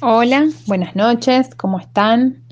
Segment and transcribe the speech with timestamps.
[0.00, 2.44] Hola, buenas noches, ¿cómo están?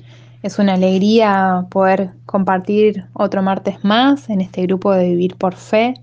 [0.43, 5.93] Es una alegría poder compartir otro martes más en este grupo de Vivir por Fe.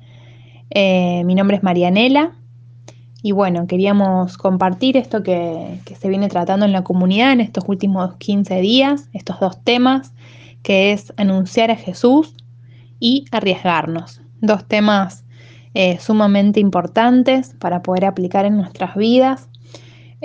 [0.71, 2.33] Eh, mi nombre es Marianela
[3.22, 7.65] y bueno, queríamos compartir esto que, que, se viene tratando en la comunidad en estos
[7.67, 10.15] últimos 15 días, estos dos temas,
[10.63, 12.35] que es anunciar a Jesús
[13.01, 14.22] y arriesgarnos.
[14.40, 15.26] Dos temas
[15.74, 19.51] eh, sumamente importantes para poder aplicar en nuestras vidas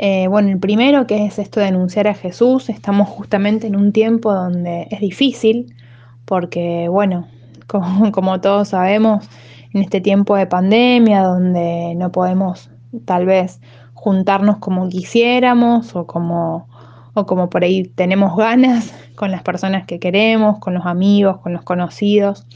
[0.02, 3.92] eh, bueno, el primero que es esto de anunciar a Jesús, estamos justamente en un
[3.92, 5.76] tiempo donde es difícil,
[6.24, 7.28] porque bueno,
[8.14, 9.28] como, todos sabemos,
[9.74, 12.70] en este tiempo de pandemia, donde no podemos
[13.04, 13.60] tal vez
[13.93, 16.70] juntarnos como quisiéramos o como,
[17.14, 21.52] o como por ahí tenemos ganas con las personas que queremos, con los amigos, con
[21.52, 22.48] los conocidos.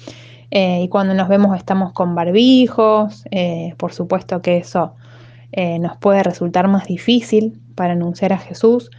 [0.50, 4.94] Eh, y cuando nos vemos estamos con barbijos, eh, por supuesto que eso
[5.56, 8.90] eh, nos puede resultar más difícil para anunciar a Jesús,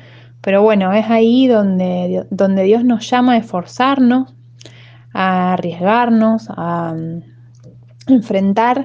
[0.40, 4.34] pero bueno, es ahí donde, donde Dios nos llama a esforzarnos,
[5.12, 8.84] a arriesgarnos, a mm, enfrentar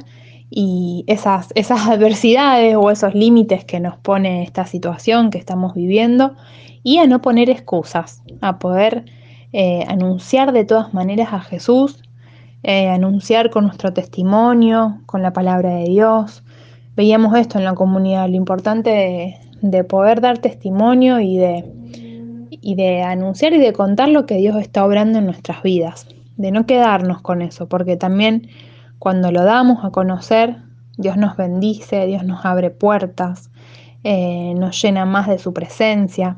[0.50, 6.36] y esas, esas adversidades o esos límites que nos pone esta situación que estamos viviendo
[6.82, 9.06] y a no poner excusas, a poder
[9.54, 12.02] eh, anunciar de todas maneras a Jesús,
[12.64, 16.44] eh, anunciar con nuestro testimonio, con la palabra de Dios,
[17.00, 21.64] veíamos esto en la comunidad, lo importante de, poder dar testimonio y de,
[22.50, 26.52] y de anunciar y de contar lo que Dios está obrando en nuestras vidas, de
[26.52, 28.50] no quedarnos con eso, porque también
[28.98, 30.58] cuando lo damos a conocer,
[30.98, 33.50] Dios nos bendice, Dios nos abre puertas,
[34.04, 36.38] eh, nos llena más de su presencia.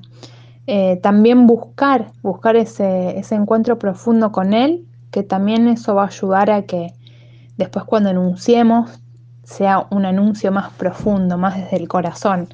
[0.67, 6.07] Eh, también buscar, buscar ese, ese encuentro profundo con Él, que también eso va a
[6.07, 6.93] ayudar a que
[7.57, 9.00] después cuando anunciemos
[9.51, 12.49] sea un anuncio más profundo, más desde el corazón.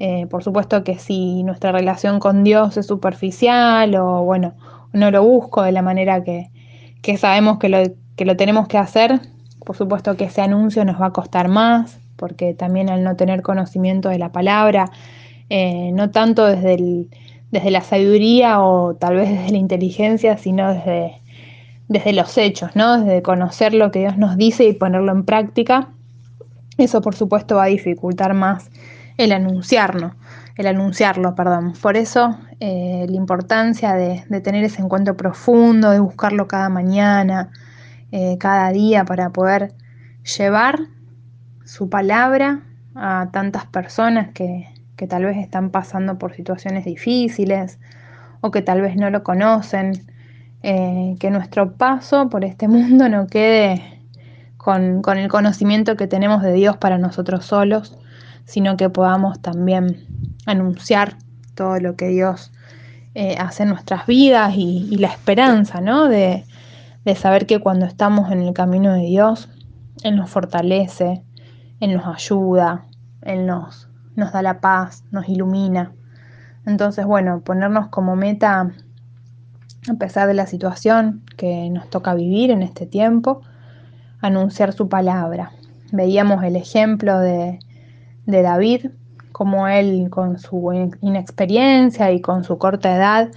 [0.00, 4.54] Eh, por supuesto que si nuestra relación con Dios es superficial o bueno,
[4.92, 6.50] no lo busco de la manera que,
[7.16, 7.78] sabemos que lo,
[8.16, 9.20] que lo tenemos que hacer,
[9.64, 13.42] por supuesto que ese anuncio nos va a costar más, porque también al no tener
[13.42, 14.90] conocimiento de la palabra,
[15.50, 17.06] eh, no tanto desde,
[17.50, 21.20] desde la sabiduría o tal vez desde la inteligencia, sino desde,
[21.88, 23.00] desde los hechos, ¿no?
[23.00, 25.88] Desde conocer lo que Dios nos dice y ponerlo en práctica,
[26.78, 28.70] eso por supuesto va a dificultar más
[29.16, 30.14] el anunciarlo,
[30.56, 31.74] el anunciarlo, perdón.
[31.80, 37.50] Por eso eh, la importancia de, tener ese encuentro profundo, de buscarlo cada mañana,
[38.12, 39.72] eh, cada día para poder
[40.36, 40.78] llevar
[41.64, 42.62] su palabra
[42.94, 44.68] a tantas personas que,
[45.08, 47.78] tal vez están pasando por situaciones difíciles
[48.40, 50.06] o que tal vez no lo conocen,
[50.62, 53.93] eh, que nuestro paso por este mundo no quede
[54.64, 57.98] con, el conocimiento que tenemos de Dios para nosotros solos,
[58.46, 60.06] sino que podamos también
[60.46, 61.18] anunciar
[61.54, 62.50] todo lo que Dios
[63.14, 66.08] eh, hace en nuestras vidas y, la esperanza, ¿no?
[66.08, 66.46] De,
[67.14, 69.50] saber que cuando estamos en el camino de Dios,
[70.02, 71.22] Él nos fortalece,
[71.80, 72.86] Él nos ayuda,
[73.20, 75.92] Él nos, nos da la paz, nos ilumina.
[76.64, 78.72] Entonces, bueno, ponernos como meta,
[79.90, 83.42] a pesar de la situación que nos toca vivir en este tiempo,
[84.26, 85.52] anunciar su palabra.
[85.92, 87.58] Veíamos el ejemplo de,
[88.26, 88.90] David,
[89.32, 93.28] como él con su inexperiencia y con su corta edad,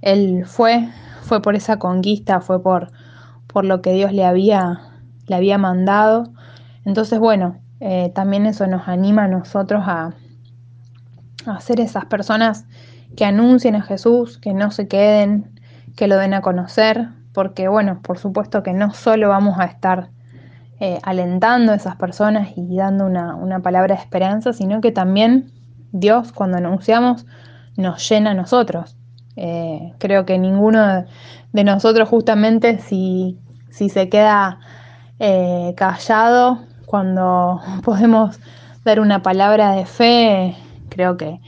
[0.00, 0.88] él fue,
[1.22, 2.92] fue por esa conquista, fue por,
[3.48, 4.80] por lo que Dios le había,
[5.26, 6.32] le había mandado.
[6.84, 10.14] Entonces, bueno, eh, también eso nos anima a nosotros a,
[11.46, 12.64] a ser esas personas
[13.16, 15.60] que anuncien a Jesús, que no se queden,
[15.96, 20.10] que lo den a conocer, porque bueno, por supuesto que no solo vamos a estar
[20.80, 25.50] eh, alentando a esas personas y dando una, palabra de esperanza, sino que también
[25.90, 27.26] Dios cuando anunciamos
[27.76, 28.96] nos llena a nosotros.
[29.34, 31.04] Eh, creo que ninguno
[31.52, 33.38] de nosotros justamente si,
[33.70, 34.60] si se queda
[35.18, 38.38] eh, callado cuando podemos
[38.84, 40.56] dar una palabra de fe,
[40.90, 41.40] creo que,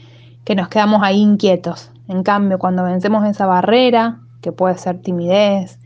[0.43, 1.89] que nos quedamos ahí inquietos.
[2.09, 5.79] En cambio, cuando vencemos esa barrera, que puede ser timidez,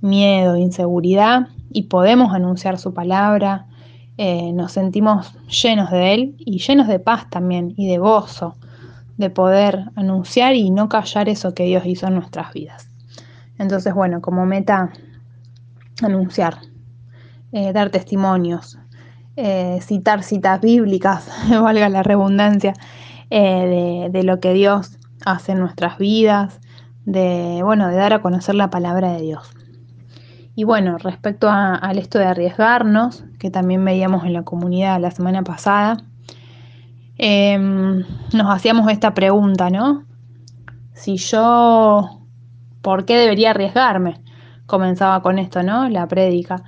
[0.00, 3.66] miedo, inseguridad, y podemos anunciar su palabra,
[4.16, 8.56] eh, nos sentimos llenos de Él y llenos de paz también y de gozo
[9.16, 12.88] de poder anunciar y no callar eso que Dios hizo en nuestras vidas.
[13.58, 14.92] Entonces, bueno, como meta,
[16.00, 16.58] anunciar,
[17.50, 18.78] eh, dar testimonios,
[19.36, 22.72] eh, citar citas bíblicas, valga la redundancia,
[23.30, 26.60] de, de, lo que Dios hace en nuestras vidas,
[27.04, 29.54] de, bueno, de dar a conocer la palabra de Dios.
[30.54, 35.42] Y bueno, respecto al esto de arriesgarnos, que también veíamos en la comunidad la semana
[35.42, 35.96] pasada,
[37.18, 40.04] em, nos hacíamos esta pregunta, ¿no?
[40.92, 42.20] Si yo,
[42.82, 44.20] ¿por qué debería arriesgarme?
[44.66, 45.88] Comenzaba con esto, ¿no?
[45.88, 46.62] La prédica.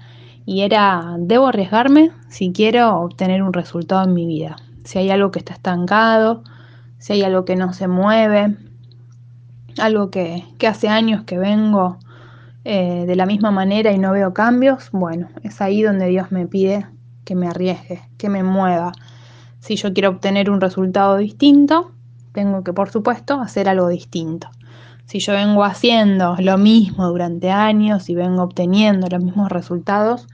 [0.45, 4.57] Y era, ¿debo arriesgarme si quiero obtener un resultado en mi vida?
[4.85, 6.43] Si hay algo que está estancado,
[6.99, 8.57] si hay algo que no se mueve,
[9.79, 11.99] algo que, hace años que vengo
[12.69, 16.49] eh, de la misma manera y no veo cambios, bueno, es ahí donde Dios me
[16.49, 16.85] pide
[17.25, 18.91] que me arriesgue, que me mueva.
[19.61, 21.93] Si yo quiero obtener un resultado distinto,
[22.33, 24.49] tengo que, por supuesto, hacer algo distinto.
[25.05, 30.27] Si yo vengo haciendo lo mismo durante años y vengo obteniendo los mismos resultados,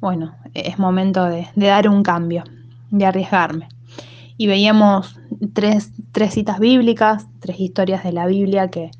[0.00, 2.44] bueno, es momento de, de dar un cambio,
[2.92, 3.66] de arriesgarme.
[4.36, 5.18] Y veíamos
[5.52, 8.92] tres, tres citas bíblicas, tres historias de la Biblia que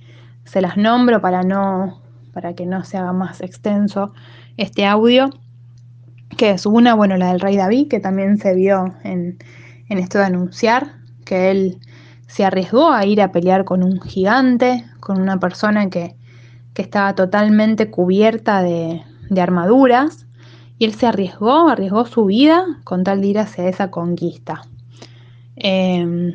[0.42, 2.01] se las nombro para, no,
[2.32, 4.12] para que no se haga más extenso
[4.56, 5.30] este audio,
[6.36, 9.38] que es una, bueno, la del rey David, que también se vio en,
[9.88, 10.94] en esto de anunciar,
[11.24, 11.78] que él
[12.26, 16.16] se arriesgó a ir a pelear con un gigante, con una persona que,
[16.74, 20.26] que estaba totalmente cubierta de, de, armaduras,
[20.78, 24.62] y él se arriesgó, arriesgó su vida con tal de ir hacia esa conquista.
[25.56, 26.34] Em,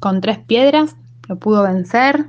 [0.00, 0.96] con tres piedras
[1.28, 2.26] lo pudo vencer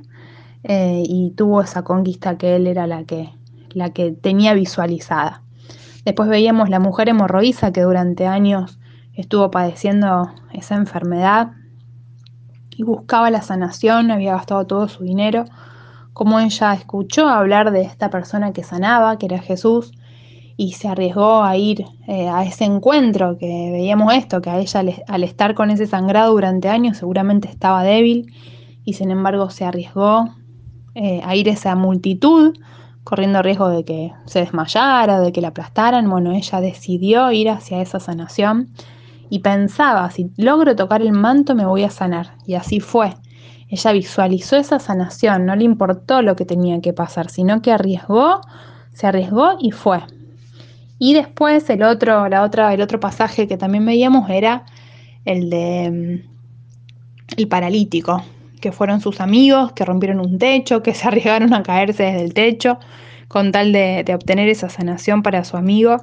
[0.64, 3.30] eh, y tuvo esa conquista que él era la que,
[3.70, 5.42] la que tenía visualizada.
[6.04, 8.78] Después veíamos la mujer hemorroísa que durante años
[9.14, 11.52] estuvo padeciendo esa enfermedad
[12.70, 15.44] y buscaba la sanación, había gastado todo su dinero,
[16.12, 19.92] como ella escuchó hablar de esta persona que sanaba, que era Jesús,
[20.56, 24.82] y se arriesgó a ir eh, a ese encuentro, que veíamos esto, que a ella
[25.06, 28.32] al, estar con ese sangrado durante años seguramente estaba débil
[28.84, 30.34] y sin embargo se arriesgó
[31.00, 32.56] eh, a ir esa multitud,
[33.04, 36.10] corriendo riesgo de que se desmayara, de que la aplastaran.
[36.10, 38.68] Bueno, ella decidió ir hacia esa sanación
[39.30, 42.32] y pensaba, si logro tocar el manto me voy a sanar.
[42.46, 43.14] Y así fue.
[43.68, 48.40] Ella visualizó esa sanación, no le importó lo que tenía que pasar, sino que arriesgó,
[48.92, 50.00] se arriesgó y fue.
[50.98, 54.64] Y después el otro, la otra, el otro pasaje que también veíamos era
[55.24, 58.24] el de mm, el paralítico,
[58.60, 62.34] que fueron sus amigos, que rompieron un techo, que se arriesgaron a caerse desde el
[62.34, 62.78] techo
[63.28, 65.98] con tal de, obtener esa sanación para su amigo.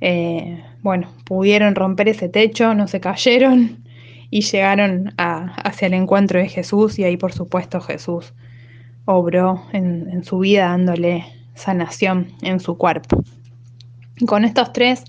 [0.00, 3.84] Eh, bueno, pudieron romper ese techo, no se cayeron
[4.30, 8.32] y llegaron hacia el encuentro de Jesús y ahí por supuesto Jesús
[9.04, 11.24] obró en su vida dándole
[11.54, 13.22] sanación en su cuerpo.
[14.26, 15.04] Con estos tres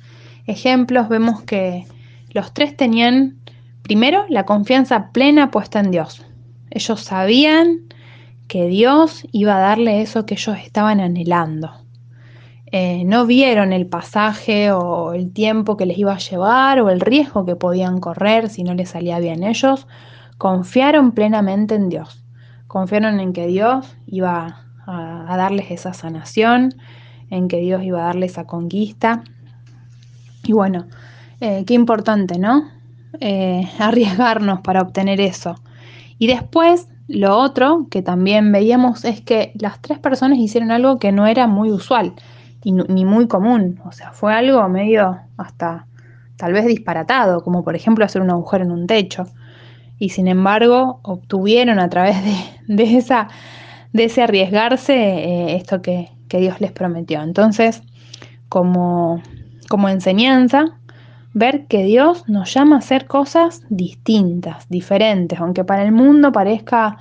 [0.48, 1.86] ejemplos vemos que
[2.32, 3.38] los tres tenían,
[3.84, 6.25] primero, la confianza plena puesta en Dios.
[6.72, 7.82] Ellos sabían
[8.48, 11.72] que Dios iba a darle eso que ellos estaban anhelando.
[12.72, 17.00] Eh, no vieron el pasaje o el tiempo que les iba a llevar o el
[17.00, 19.44] riesgo que podían correr si no les salía bien.
[19.44, 19.88] Ellos
[20.38, 22.24] confiaron plenamente en Dios.
[22.68, 26.76] Confiaron en que Dios iba a darles esa sanación,
[27.30, 29.24] en que Dios iba a darle esa conquista.
[30.44, 30.86] Y bueno,
[31.40, 32.70] eh, qué importante, ¿no?
[33.20, 35.56] Eh, arriesgarnos para obtener eso.
[36.18, 41.12] Y después, lo otro que también veíamos es que las tres personas hicieron algo que
[41.12, 42.14] no era muy usual
[42.64, 43.80] ni muy común.
[43.86, 45.86] O sea, fue algo medio hasta
[46.38, 49.26] tal vez disparatado, como por ejemplo hacer un agujero en un techo.
[49.98, 52.18] Y sin embargo, obtuvieron a través
[52.68, 53.30] de, esa,
[53.94, 57.22] de ese arriesgarse eh, esto que, que Dios les prometió.
[57.22, 57.84] Entonces,
[58.50, 59.22] como,
[59.70, 60.78] como enseñanza,
[61.36, 66.98] ver que Dios nos llama a hacer cosas distintas, diferentes, aunque para el mundo parezca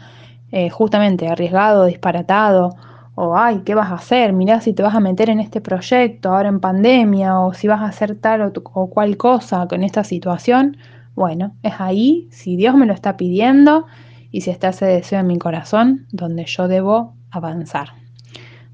[0.52, 2.76] eh, justamente arriesgado, disparatado,
[3.14, 4.34] o ay, ¿qué vas a hacer?
[4.34, 7.80] Mirá si te vas a meter en este proyecto ahora en pandemia, o si vas
[7.80, 10.76] a hacer tal o, o cual cosa con esta situación.
[11.14, 13.86] Bueno, es ahí, si Dios me lo está pidiendo
[14.30, 17.88] y si está ese deseo en mi corazón, donde yo debo avanzar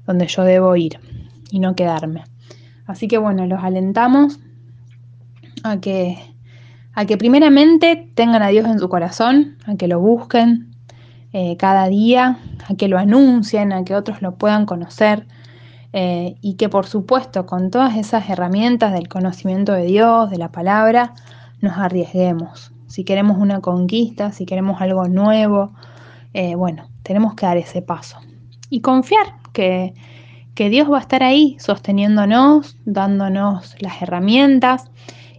[0.05, 0.99] donde yo debo ir
[1.51, 2.23] y no quedarme.
[2.85, 4.39] Así que bueno, los alentamos
[5.63, 6.17] a que,
[6.93, 10.75] a que primeramente tengan a Dios en su corazón, a que lo busquen
[11.33, 15.27] eh, cada día, a que lo anuncien, a que otros lo puedan conocer
[15.93, 20.51] eh, y que por supuesto con todas esas herramientas del conocimiento de Dios, de la
[20.51, 21.13] palabra,
[21.61, 22.71] nos arriesguemos.
[22.87, 25.73] Si queremos una conquista, si queremos algo nuevo,
[26.33, 28.17] eh, bueno, tenemos que dar ese paso
[28.69, 29.93] y confiar que,
[30.55, 34.91] Dios va a estar ahí sosteniéndonos, dándonos las herramientas.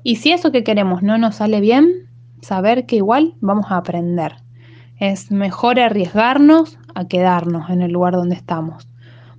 [0.02, 2.08] Y si eso que queremos no nos sale bien,
[2.40, 4.36] saber que igual vamos a aprender.
[4.98, 8.88] Es mejor arriesgarnos a quedarnos en el lugar donde estamos,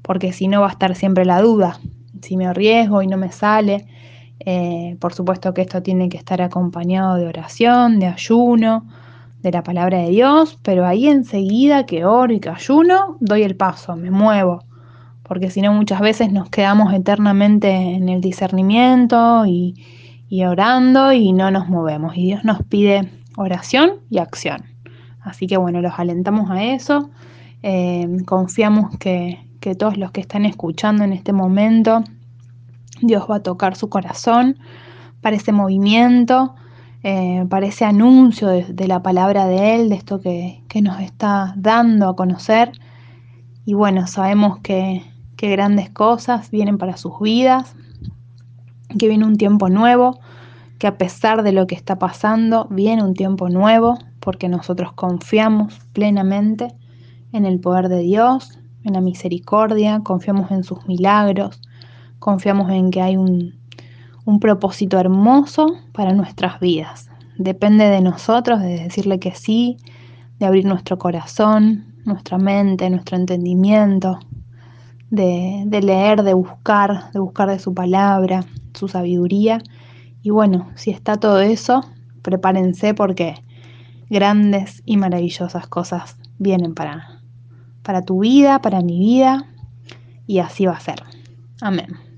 [0.01, 1.79] porque si no va a estar siempre la duda.
[2.21, 3.85] Si me arriesgo y no me sale,
[4.39, 8.87] eh, por supuesto que esto tiene que estar acompañado de oración, de ayuno,
[9.41, 13.57] de la palabra de Dios, pero ahí enseguida que oro y que ayuno, doy el
[13.57, 14.63] paso, me muevo,
[15.23, 19.75] porque si no muchas veces nos quedamos eternamente en el discernimiento y,
[20.41, 22.17] orando y no nos movemos.
[22.17, 24.63] Y Dios nos pide oración y acción.
[25.21, 27.11] Así que bueno, los alentamos a eso.
[27.61, 32.03] Eh, confiamos que, que todos los que están escuchando en este momento,
[33.01, 34.57] Dios va a tocar su corazón
[35.21, 36.55] para ese movimiento
[37.05, 42.07] eh, para ese anuncio de, la palabra de Él, de esto que, nos está dando
[42.07, 42.71] a conocer.
[43.65, 45.03] Y bueno, sabemos que,
[45.35, 47.75] que grandes cosas vienen para sus vidas,
[48.97, 50.17] que viene un tiempo nuevo,
[50.83, 55.79] que a pesar de lo que está pasando, viene un tiempo nuevo, porque nosotros confiamos
[55.93, 56.75] plenamente
[57.31, 61.61] en el poder de Dios, en la misericordia, confiamos en sus milagros,
[62.19, 63.55] confiamos en que hay un,
[64.25, 67.09] un propósito hermoso para nuestras vidas.
[67.37, 69.77] Depende de nosotros de decirle que sí,
[70.37, 74.19] de abrir nuestro corazón, nuestra mente, nuestro entendimiento,
[75.09, 79.61] de, leer, de buscar, de buscar de su palabra, su sabiduría.
[80.23, 81.85] Y bueno, si está todo eso,
[82.21, 83.35] prepárense porque
[84.09, 87.19] grandes y maravillosas cosas vienen para,
[87.83, 89.45] para tu vida, para mi vida,
[90.25, 91.03] y así va a ser.
[91.61, 92.12] Amén.